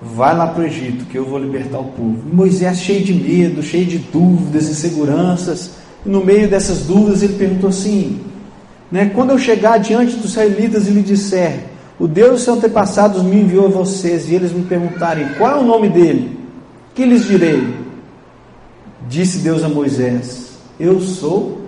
[0.00, 2.22] vai lá para o Egito, que eu vou libertar o povo.
[2.30, 5.72] E Moisés, cheio de medo, cheio de dúvidas, inseguranças,
[6.04, 8.20] no meio dessas dúvidas, ele perguntou assim:
[8.90, 11.66] né, quando eu chegar diante dos israelitas e lhe disser,
[11.98, 15.60] o Deus dos seus antepassados me enviou a vocês, e eles me perguntarem qual é
[15.60, 16.38] o nome dele,
[16.94, 17.62] que lhes direi?
[19.08, 21.60] Disse Deus a Moisés: Eu sou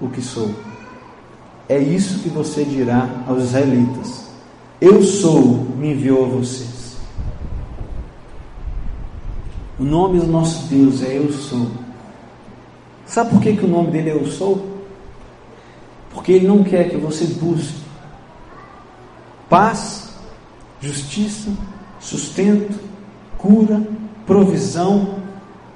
[0.00, 0.50] o que sou.
[1.68, 4.26] É isso que você dirá aos israelitas:
[4.80, 6.96] Eu sou, me enviou a vocês.
[9.78, 11.68] O nome do nosso Deus é Eu Sou.
[13.06, 14.74] Sabe por que, que o nome dele é Eu Sou?
[16.12, 17.82] Porque ele não quer que você busque
[19.48, 20.14] paz,
[20.80, 21.50] justiça,
[22.00, 22.78] sustento,
[23.36, 23.86] cura,
[24.26, 25.18] provisão,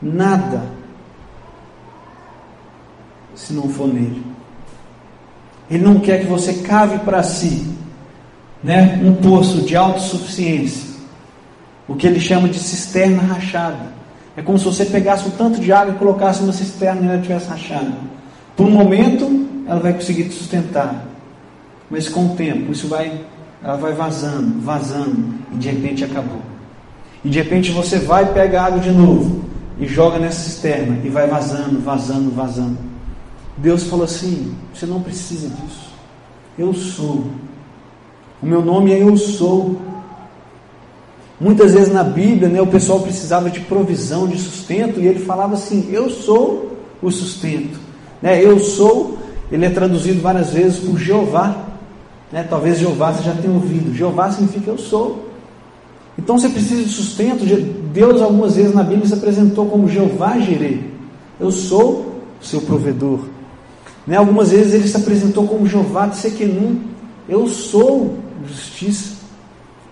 [0.01, 0.71] nada,
[3.35, 4.28] se não for nele.
[5.71, 7.79] Ele não quer que você cave para si
[8.63, 10.89] né, um poço de autossuficiência,
[11.87, 13.99] o que ele chama de cisterna rachada.
[14.37, 17.17] É como se você pegasse um tanto de água e colocasse uma cisterna e ela
[17.17, 17.93] estivesse rachada.
[18.57, 21.05] Por um momento, ela vai conseguir te sustentar,
[21.91, 23.21] mas com o tempo, isso vai,
[23.63, 26.41] ela vai vazando, vazando, e de repente acabou.
[27.25, 29.45] E de repente você vai pegar água de novo
[29.79, 32.79] e joga nessa cisterna e vai vazando, vazando, vazando.
[33.59, 35.89] Deus falou assim: você não precisa disso.
[36.59, 37.25] Eu sou.
[38.43, 39.77] O meu nome é Eu Sou.
[41.41, 45.55] Muitas vezes na Bíblia, né, o pessoal precisava de provisão, de sustento, e ele falava
[45.55, 47.79] assim: Eu sou o sustento.
[48.21, 49.19] Né, eu sou,
[49.51, 51.65] ele é traduzido várias vezes por Jeová.
[52.33, 53.95] Né, talvez Jeová você já tenha ouvido.
[53.95, 55.29] Jeová significa eu sou.
[56.17, 57.45] Então você precisa de sustento.
[57.93, 60.81] Deus, algumas vezes na Bíblia, se apresentou como Jeová Jireh.
[61.39, 63.21] Eu sou o seu provedor.
[64.09, 64.17] Né?
[64.17, 66.81] Algumas vezes ele se apresentou como Jeová de Sequenum.
[67.29, 68.17] Eu sou
[68.47, 69.19] justiça.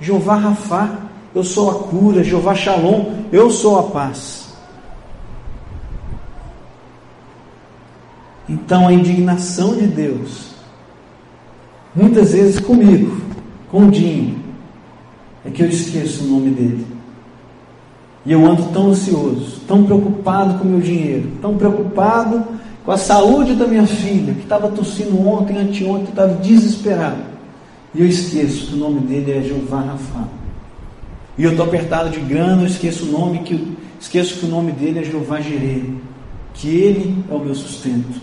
[0.01, 1.01] Jeová Rafá.
[1.35, 2.25] Eu sou a cura.
[2.25, 3.13] Jeová Shalom.
[3.31, 4.47] Eu sou a paz.
[8.49, 10.53] Então a indignação de Deus,
[11.95, 13.21] muitas vezes comigo,
[13.71, 14.39] com o Dinho,
[15.45, 16.87] é que eu esqueço o nome dele.
[18.25, 22.56] E eu ando tão ansioso, tão preocupado com o meu dinheiro, tão preocupado
[22.87, 27.20] com a saúde da minha filha, que estava tossindo ontem, anteontem, estava desesperado.
[27.92, 30.29] E eu esqueço que o nome dele é Jeová Rafa.
[31.37, 34.70] E eu estou apertado de grana, eu esqueço o nome que esqueço que o nome
[34.70, 35.94] dele é Jeová Jireh,
[36.55, 38.20] que ele é o meu sustento,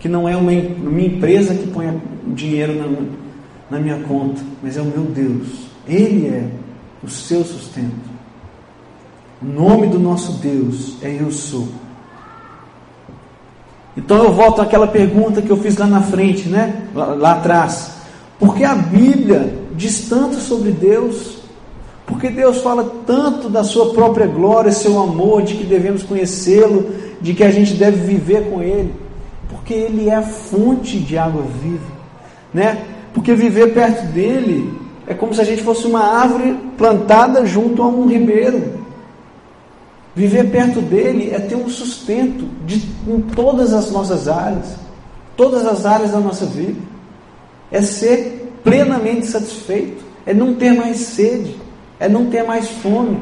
[0.00, 1.86] que não é uma, uma empresa que põe
[2.34, 5.68] dinheiro na, na minha conta, mas é o meu Deus.
[5.86, 6.50] Ele é
[7.00, 8.12] o seu sustento.
[9.40, 11.83] O nome do nosso Deus é Eu Sou.
[13.96, 16.88] Então eu volto àquela pergunta que eu fiz lá na frente, né?
[16.94, 17.92] Lá, lá atrás.
[18.38, 21.38] Porque a Bíblia diz tanto sobre Deus,
[22.06, 27.32] porque Deus fala tanto da sua própria glória, seu amor, de que devemos conhecê-lo, de
[27.32, 28.92] que a gente deve viver com Ele,
[29.48, 31.92] porque Ele é a fonte de água viva,
[32.52, 32.84] né?
[33.14, 34.76] Porque viver perto dele
[35.06, 38.83] é como se a gente fosse uma árvore plantada junto a um ribeiro.
[40.14, 42.76] Viver perto dele é ter um sustento de,
[43.08, 44.76] em todas as nossas áreas,
[45.36, 46.80] todas as áreas da nossa vida.
[47.70, 51.56] É ser plenamente satisfeito, é não ter mais sede,
[51.98, 53.20] é não ter mais fome.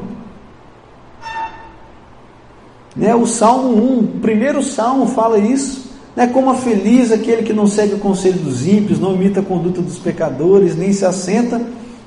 [2.95, 3.15] Né?
[3.15, 5.91] O Salmo 1, o primeiro salmo fala isso.
[6.15, 6.27] Né?
[6.27, 9.81] Como é feliz aquele que não segue o conselho dos ímpios, não imita a conduta
[9.81, 11.59] dos pecadores, nem se assenta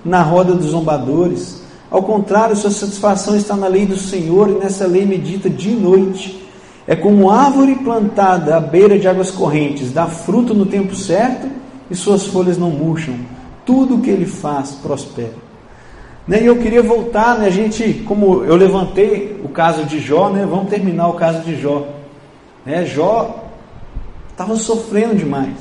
[0.05, 4.87] na roda dos zombadores ao contrário, sua satisfação está na lei do Senhor e nessa
[4.87, 6.45] lei medita de noite.
[6.87, 11.49] É como árvore plantada à beira de águas correntes, dá fruto no tempo certo
[11.91, 13.15] e suas folhas não murcham.
[13.65, 15.35] Tudo o que ele faz prospera.
[16.27, 16.43] Né?
[16.43, 17.47] E eu queria voltar, né?
[17.47, 20.47] a gente, como eu levantei o caso de Jó, né?
[20.49, 21.87] vamos terminar o caso de Jó.
[22.65, 22.85] Né?
[22.85, 23.45] Jó
[24.31, 25.57] estava sofrendo demais.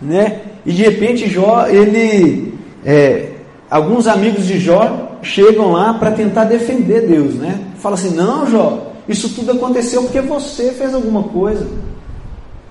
[0.00, 0.42] Né?
[0.64, 3.33] E de repente Jó, ele é,
[3.74, 7.58] alguns amigos de Jó chegam lá para tentar defender Deus, né?
[7.78, 11.66] Fala assim: não, Jó, isso tudo aconteceu porque você fez alguma coisa.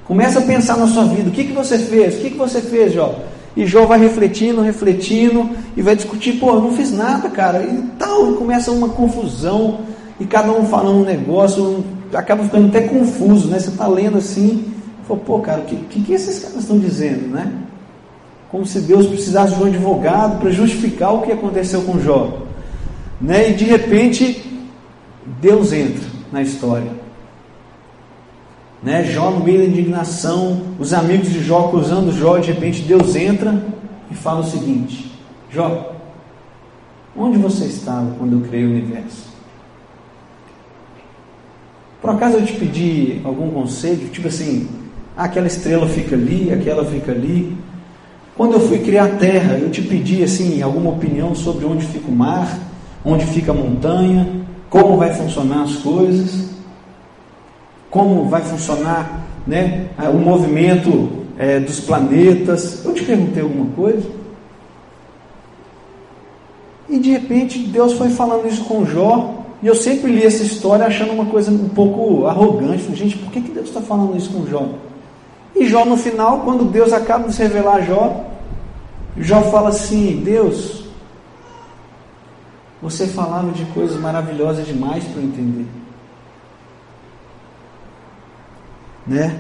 [0.06, 2.16] Começa a pensar na sua vida: o que, que você fez?
[2.16, 3.20] O que, que você fez, Jó?
[3.56, 7.62] E Jó vai refletindo, refletindo e vai discutir: pô, eu não fiz nada, cara.
[7.62, 9.80] E tal, começa uma confusão
[10.22, 13.60] e cada um falando um negócio, um, acaba ficando até confuso, né?
[13.60, 14.72] Você está lendo assim,
[15.06, 17.52] fala, pô, cara, o que, que, que esses caras estão dizendo, né?
[18.54, 22.44] Como se Deus precisasse de um advogado para justificar o que aconteceu com Jó.
[23.20, 23.50] Né?
[23.50, 24.46] E de repente,
[25.42, 26.92] Deus entra na história.
[28.84, 29.06] Né?
[29.06, 33.60] Jó, no meio da indignação, os amigos de Jó cruzando Jó, de repente Deus entra
[34.12, 35.12] e fala o seguinte:
[35.50, 35.92] Jó,
[37.18, 39.34] onde você estava quando eu criei o universo?
[42.00, 44.10] Por acaso eu te pedi algum conselho?
[44.10, 44.70] Tipo assim,
[45.18, 47.58] ah, aquela estrela fica ali, aquela fica ali.
[48.36, 52.08] Quando eu fui criar a terra, eu te pedi assim alguma opinião sobre onde fica
[52.08, 52.58] o mar,
[53.06, 54.28] onde fica a montanha,
[54.70, 56.50] como vai funcionar as coisas,
[57.92, 62.84] como vai funcionar né, o movimento é, dos planetas.
[62.84, 64.10] Eu te perguntei alguma coisa.
[66.90, 69.44] E de repente Deus foi falando isso com Jó.
[69.62, 72.94] E eu sempre li essa história achando uma coisa um pouco arrogante.
[72.96, 74.70] Gente, por que, que Deus está falando isso com Jó?
[75.56, 78.26] E Jó, no final, quando Deus acaba de se revelar a Jó,
[79.18, 80.84] Jó fala assim: Deus,
[82.82, 85.66] você falava de coisas maravilhosas demais para eu entender.
[89.06, 89.40] Né?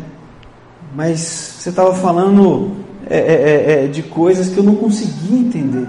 [0.95, 2.71] Mas você estava falando
[3.09, 5.87] é, é, é, é, de coisas que eu não conseguia entender.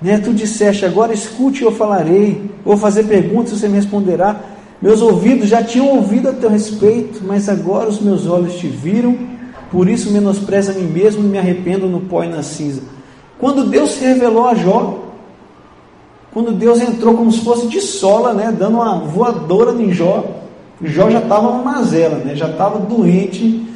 [0.00, 0.18] Né?
[0.18, 2.50] Tu disseste, agora escute e eu falarei.
[2.64, 4.40] Vou fazer perguntas e você me responderá.
[4.82, 9.32] Meus ouvidos já tinham ouvido a teu respeito, mas agora os meus olhos te viram
[9.72, 12.82] por isso menosprezo a mim mesmo e me arrependo no pó e na cinza.
[13.38, 14.98] Quando Deus se revelou a Jó,
[16.30, 20.24] quando Deus entrou como se fosse de sola, né, dando uma voadora em Jó,
[20.82, 23.66] Jó já estava uma mazela, né, já estava doente,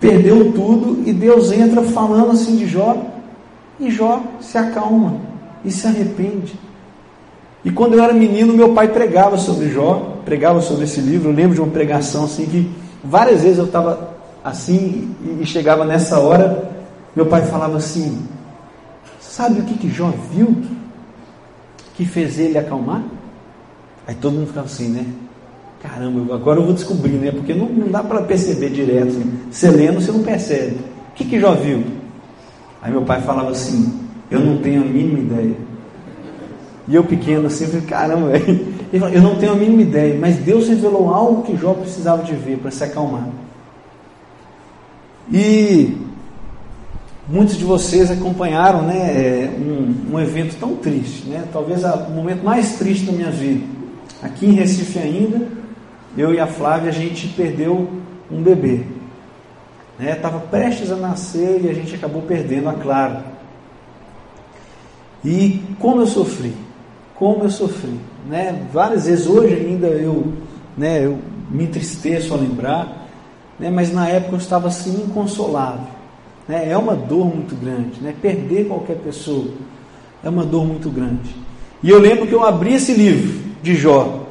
[0.00, 2.96] perdeu tudo, e Deus entra falando assim de Jó,
[3.78, 5.14] e Jó se acalma
[5.64, 6.58] e se arrepende.
[7.64, 11.30] E quando eu era menino, meu pai pregava sobre Jó, pregava sobre esse livro.
[11.30, 12.70] Eu lembro de uma pregação assim que
[13.02, 16.70] várias vezes eu estava assim e chegava nessa hora,
[17.16, 18.22] meu pai falava assim:
[19.18, 20.54] Sabe o que, que Jó viu
[21.94, 23.02] que fez ele acalmar?
[24.06, 25.06] Aí todo mundo ficava assim, né?
[25.82, 27.30] Caramba, agora eu vou descobrir, né?
[27.30, 29.12] Porque não, não dá para perceber direto.
[29.14, 29.26] Né?
[29.50, 30.76] Você lendo, você não percebe.
[31.10, 31.82] O que, que Jó viu?
[32.82, 34.00] Aí meu pai falava assim:
[34.30, 35.56] Eu não tenho a mínima ideia.
[36.86, 38.74] E eu pequeno assim, falei: Caramba, velho.
[38.92, 42.58] Eu não tenho a mínima ideia, mas Deus revelou algo que Jó precisava de ver
[42.58, 43.28] para se acalmar.
[45.32, 45.96] E
[47.26, 51.44] muitos de vocês acompanharam né, é, um, um evento tão triste, né?
[51.52, 53.64] talvez o momento mais triste da minha vida.
[54.22, 55.48] Aqui em Recife ainda,
[56.16, 57.90] eu e a Flávia, a gente perdeu
[58.30, 58.82] um bebê.
[59.98, 60.44] Estava né?
[60.50, 63.24] prestes a nascer e a gente acabou perdendo a Clara.
[65.24, 66.54] E como eu sofri,
[67.16, 67.98] como eu sofri,
[68.28, 68.66] né?
[68.72, 70.32] Várias vezes hoje ainda eu,
[70.76, 71.18] né, eu
[71.50, 73.08] me entristeço a lembrar,
[73.58, 73.70] né?
[73.70, 75.86] Mas na época eu estava assim inconsolável,
[76.48, 76.70] né?
[76.70, 78.14] É uma dor muito grande, né?
[78.20, 79.48] Perder qualquer pessoa
[80.22, 81.34] é uma dor muito grande.
[81.82, 84.26] E eu lembro que eu abri esse livro de Jó.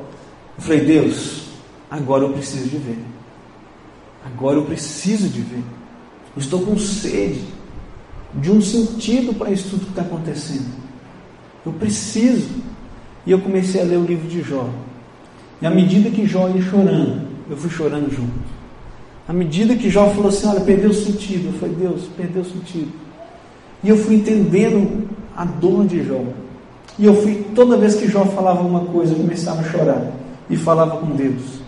[0.57, 1.43] Eu falei, Deus,
[1.89, 2.99] agora eu preciso de ver.
[4.25, 5.63] Agora eu preciso de ver.
[6.36, 7.43] Eu estou com sede
[8.34, 10.65] de um sentido para isso tudo que está acontecendo.
[11.63, 12.49] Eu preciso.
[13.26, 14.67] E eu comecei a ler o livro de Jó.
[15.61, 18.53] E à medida que Jó ia chorando, eu fui chorando junto.
[19.28, 21.49] À medida que Jó falou assim: Olha, perdeu o sentido.
[21.49, 22.91] Eu falei: Deus, perdeu o sentido.
[23.84, 26.21] E eu fui entendendo a dor de Jó.
[26.99, 30.11] E eu fui, toda vez que Jó falava uma coisa, eu começava a chorar.
[30.49, 31.61] E falava com Deus.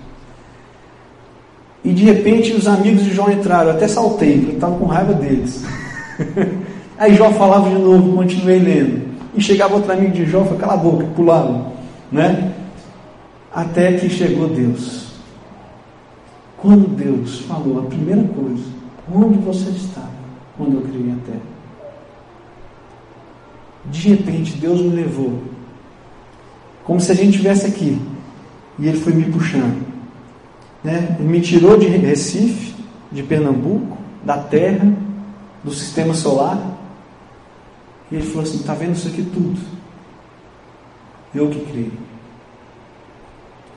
[1.84, 4.86] E de repente os amigos de Jó entraram, eu até saltei, porque eu estava com
[4.86, 5.64] raiva deles.
[6.98, 9.15] Aí Jó falava de novo, continuei lendo.
[9.36, 11.72] E chegava outro amigo de Jó, falava, cala a boca, pulava.
[12.12, 12.54] Né?
[13.54, 15.14] Até que chegou Deus.
[16.58, 18.64] Quando Deus falou a primeira coisa,
[19.14, 20.10] onde você estava
[20.58, 21.56] quando eu criei a terra?
[23.86, 25.44] De repente, Deus me levou,
[26.84, 28.02] como se a gente estivesse aqui,
[28.80, 29.86] e Ele foi me puxando.
[30.84, 31.16] Né?
[31.20, 32.74] Ele me tirou de Recife,
[33.12, 34.92] de Pernambuco, da terra,
[35.64, 36.75] do sistema solar,
[38.16, 39.60] Ele falou assim: está vendo isso aqui tudo?
[41.34, 41.92] Eu que criei.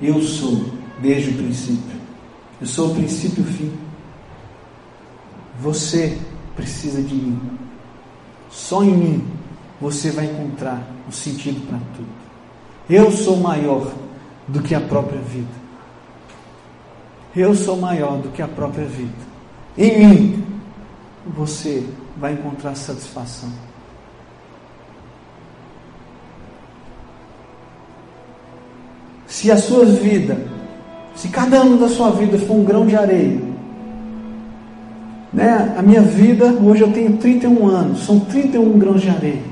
[0.00, 0.64] Eu sou
[1.00, 1.98] desde o princípio.
[2.60, 3.72] Eu sou o princípio e o fim.
[5.60, 6.16] Você
[6.54, 7.40] precisa de mim.
[8.48, 9.28] Só em mim
[9.80, 12.08] você vai encontrar o sentido para tudo.
[12.88, 13.92] Eu sou maior
[14.46, 15.68] do que a própria vida.
[17.34, 19.12] Eu sou maior do que a própria vida.
[19.76, 20.46] Em mim,
[21.26, 21.84] você
[22.16, 23.67] vai encontrar satisfação.
[29.38, 30.36] Se a sua vida,
[31.14, 33.40] se cada ano da sua vida for um grão de areia,
[35.32, 35.76] né?
[35.78, 39.42] A minha vida, hoje eu tenho 31 anos, são 31 grãos de areia.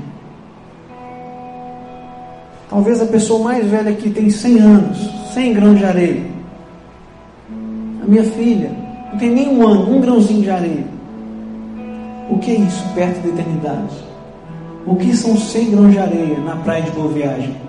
[2.69, 6.25] Talvez a pessoa mais velha aqui tem 100 anos, 100 grãos de areia.
[8.03, 8.69] A minha filha
[9.13, 10.85] não tem nem um ano, um grãozinho de areia.
[12.29, 13.95] O que é isso perto da eternidade?
[14.85, 17.66] O que são 100 grãos de areia na praia de Boa Viagem?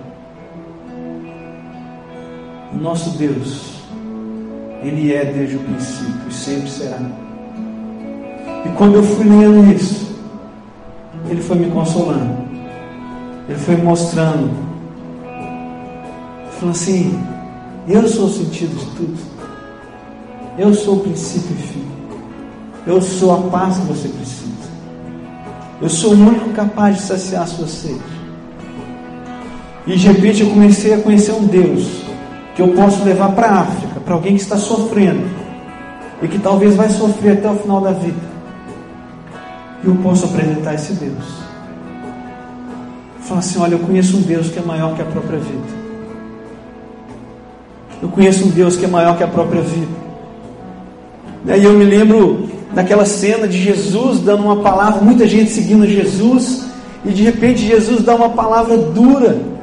[2.73, 3.81] O nosso Deus,
[4.83, 6.99] Ele é desde o princípio e sempre será.
[8.65, 10.15] E quando eu fui lendo isso,
[11.29, 12.37] Ele foi me consolando,
[13.47, 14.69] Ele foi me mostrando
[16.59, 17.17] Falou assim:
[17.87, 19.17] Eu sou o sentido de tudo.
[20.57, 21.87] Eu sou o princípio e fim.
[22.85, 24.49] Eu sou a paz que você precisa.
[25.81, 28.01] Eu sou o único capaz de saciar a sua sede.
[29.87, 32.01] E de repente eu comecei a conhecer um Deus
[32.59, 35.23] que eu posso levar para a África, para alguém que está sofrendo
[36.21, 38.19] e que talvez vai sofrer até o final da vida.
[39.81, 41.23] E eu posso apresentar esse Deus.
[43.21, 45.79] Falar assim: olha, eu conheço um Deus que é maior que a própria vida.
[48.03, 49.87] Eu conheço um Deus que é maior que a própria vida.
[51.45, 56.65] E eu me lembro daquela cena de Jesus dando uma palavra, muita gente seguindo Jesus,
[57.05, 59.58] e de repente Jesus dá uma palavra dura.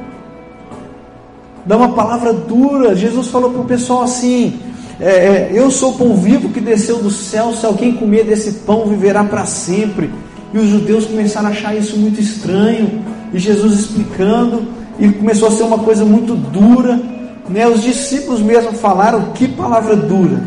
[1.66, 2.94] Dá uma palavra dura.
[2.94, 4.58] Jesus falou para o pessoal assim:
[5.00, 8.60] é, é, Eu sou o pão vivo que desceu do céu, se alguém comer desse
[8.64, 10.10] pão viverá para sempre.
[10.54, 13.04] E os judeus começaram a achar isso muito estranho.
[13.32, 17.00] E Jesus explicando, e começou a ser uma coisa muito dura.
[17.48, 17.66] Né?
[17.66, 20.42] Os discípulos mesmo falaram que palavra dura.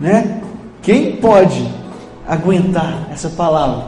[0.00, 0.40] Né?
[0.82, 1.68] Quem pode
[2.26, 3.84] aguentar essa palavra?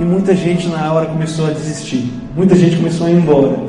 [0.00, 2.10] E muita gente na hora começou a desistir.
[2.34, 3.67] Muita gente começou a ir embora.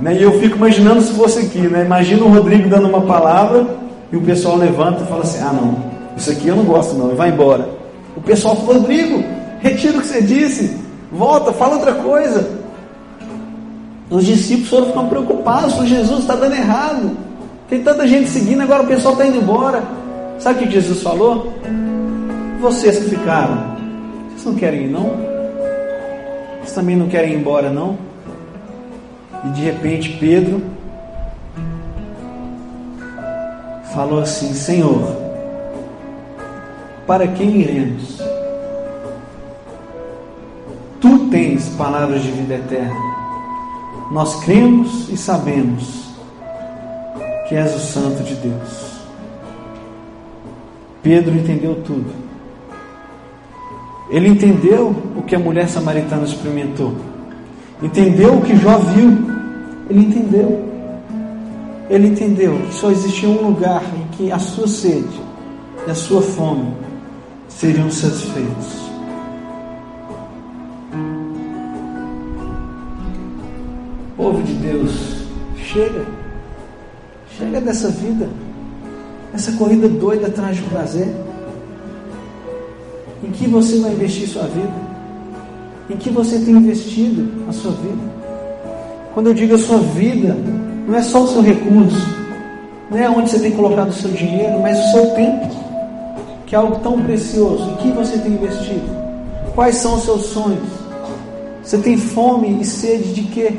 [0.00, 0.16] Né?
[0.18, 1.84] E eu fico imaginando se fosse aqui, né?
[1.84, 3.66] Imagina o Rodrigo dando uma palavra
[4.10, 5.76] e o pessoal levanta e fala assim: Ah, não,
[6.16, 7.68] isso aqui eu não gosto, não, e vai embora.
[8.16, 9.22] O pessoal fala: Rodrigo,
[9.60, 10.76] retira o que você disse,
[11.12, 12.58] volta, fala outra coisa.
[14.08, 17.16] Os discípulos foram ficando preocupados com Jesus, está dando errado.
[17.68, 19.82] Tem tanta gente seguindo, agora o pessoal está indo embora.
[20.38, 21.52] Sabe o que Jesus falou?
[22.60, 23.76] Vocês que ficaram,
[24.30, 25.12] vocês não querem ir, não?
[26.58, 28.09] Vocês também não querem ir embora, não?
[29.44, 30.62] E de repente Pedro
[33.92, 35.16] falou assim: Senhor,
[37.06, 38.20] para quem iremos?
[41.00, 43.10] Tu tens palavras de vida eterna
[44.10, 46.10] nós cremos e sabemos
[47.48, 48.90] que és o Santo de Deus.
[51.00, 52.10] Pedro entendeu tudo.
[54.10, 56.92] Ele entendeu o que a mulher samaritana experimentou.
[57.80, 59.29] entendeu o que Jó viu.
[59.90, 60.64] Ele entendeu.
[61.90, 65.20] Ele entendeu que só existia um lugar em que a sua sede
[65.84, 66.72] e a sua fome
[67.48, 68.88] seriam satisfeitos.
[74.16, 75.24] Povo de Deus,
[75.56, 76.06] chega.
[77.36, 78.28] Chega dessa vida.
[79.34, 81.12] Essa corrida doida atrás de prazer.
[83.24, 84.90] Em que você vai investir sua vida?
[85.88, 88.19] Em que você tem investido a sua vida?
[89.12, 90.36] Quando eu digo a sua vida,
[90.86, 92.06] não é só o seu recurso,
[92.90, 95.48] não é onde você tem colocado o seu dinheiro, mas o seu tempo,
[96.46, 97.70] que é algo tão precioso.
[97.70, 98.88] Em que você tem investido?
[99.54, 100.68] Quais são os seus sonhos?
[101.62, 103.52] Você tem fome e sede de quê?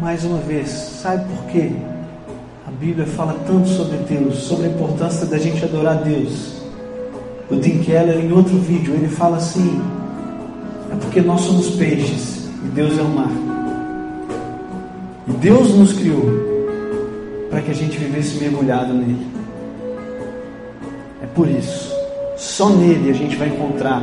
[0.00, 1.72] Mais uma vez, sabe por quê?
[2.66, 6.65] A Bíblia fala tanto sobre Deus, sobre a importância da gente adorar Deus.
[7.50, 9.80] O Tim Keller, em outro vídeo, ele fala assim:
[10.92, 13.30] é porque nós somos peixes e Deus é o mar.
[15.28, 16.24] E Deus nos criou
[17.50, 19.26] para que a gente vivesse mergulhado nele.
[21.22, 21.92] É por isso,
[22.36, 24.02] só nele a gente vai encontrar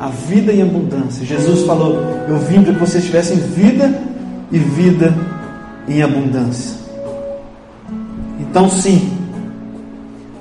[0.00, 1.26] a vida em abundância.
[1.26, 4.02] Jesus falou: Eu vim para que vocês tivessem vida
[4.50, 5.14] e vida
[5.86, 6.78] em abundância.
[8.40, 9.12] Então, sim,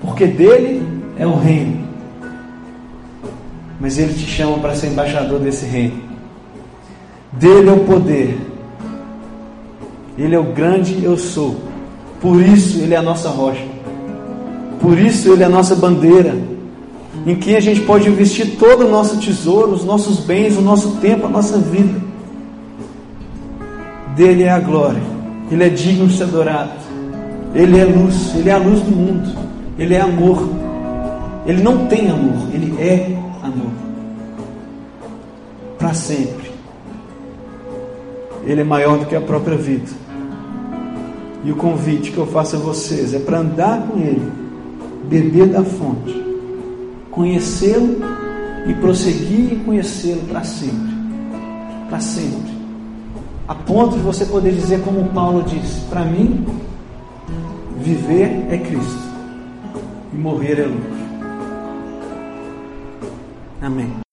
[0.01, 0.81] porque dele
[1.17, 1.78] é o reino,
[3.79, 6.01] mas ele te chama para ser embaixador desse reino.
[7.31, 8.37] Dele é o poder,
[10.17, 11.55] ele é o grande eu sou,
[12.19, 13.63] por isso ele é a nossa rocha,
[14.81, 16.35] por isso ele é a nossa bandeira,
[17.25, 20.97] em quem a gente pode investir todo o nosso tesouro, os nossos bens, o nosso
[20.97, 22.09] tempo, a nossa vida.
[24.15, 25.01] Dele é a glória,
[25.51, 26.71] ele é digno de ser adorado,
[27.53, 29.29] ele é luz, ele é a luz do mundo,
[29.77, 30.49] ele é amor,
[31.45, 33.18] ele não tem amor, ele é
[35.79, 36.51] para sempre,
[38.43, 39.89] ele é maior do que a própria vida.
[41.43, 44.31] E o convite que eu faço a vocês é para andar com Ele,
[45.05, 46.13] beber da fonte,
[47.09, 48.01] conhecê-lo
[48.67, 50.99] e prosseguir em conhecê-lo para sempre.
[51.89, 52.59] Para sempre
[53.49, 56.45] a ponto de você poder dizer, como Paulo disse: para mim,
[57.79, 59.09] viver é Cristo
[60.13, 60.99] e morrer é lucro.
[63.59, 64.08] Amém.